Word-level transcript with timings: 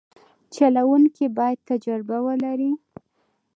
چلوونکی 0.55 1.25
باید 1.37 1.59
تجربه 1.69 2.17
ولري. 2.25 2.71